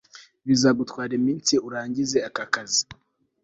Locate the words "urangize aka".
1.67-2.45